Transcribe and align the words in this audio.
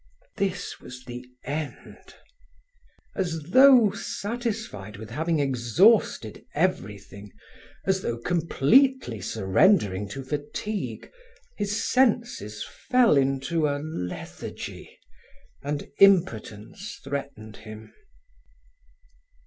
This 0.37 0.79
was 0.79 1.05
the 1.05 1.23
end! 1.43 2.15
As 3.15 3.43
though 3.51 3.91
satisfied 3.91 4.97
with 4.97 5.11
having 5.11 5.39
exhausted 5.39 6.43
everything, 6.55 7.31
as 7.85 8.01
though 8.01 8.17
completely 8.17 9.21
surrendering 9.21 10.09
to 10.09 10.23
fatigue, 10.23 11.11
his 11.55 11.83
senses 11.87 12.63
fell 12.89 13.15
into 13.15 13.67
a 13.67 13.77
lethargy 13.77 14.89
and 15.61 15.87
impotence 15.99 16.99
threatened 17.03 17.57
him. 17.57 17.93